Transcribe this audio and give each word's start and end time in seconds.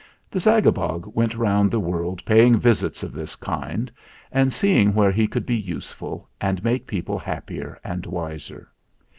The 0.31 0.39
Zagabog 0.39 1.13
went 1.15 1.35
round 1.35 1.69
the 1.69 1.79
world 1.79 2.25
paying 2.25 2.57
visits 2.57 3.03
of 3.03 3.11
this 3.11 3.35
kind, 3.35 3.91
and 4.31 4.51
seeing 4.51 4.95
where 4.95 5.11
he 5.11 5.27
could 5.27 5.45
be 5.45 5.55
useful 5.55 6.27
and 6.41 6.63
make 6.63 6.87
people 6.87 7.19
happier 7.19 7.79
and 7.83 8.03
wiser. 8.07 8.71